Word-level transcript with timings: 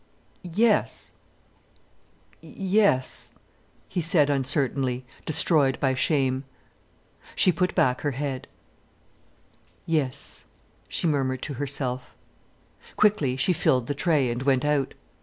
"Yes—yes——" 2.41 3.33
he 3.87 4.01
said 4.01 4.31
uncertainly, 4.31 5.05
destroyed 5.27 5.79
by 5.79 5.93
shame. 5.93 6.43
She 7.35 7.51
put 7.51 7.75
back 7.75 8.01
her 8.01 8.09
head. 8.17 8.47
"Yes," 9.85 10.45
she 10.87 11.05
murmured 11.05 11.43
to 11.43 11.53
herself. 11.53 12.15
Quickly 12.97 13.35
she 13.35 13.53
filled 13.53 13.85
the 13.85 13.93
tray, 13.93 14.31
and 14.31 14.41
went 14.41 14.65
out. 14.65 14.95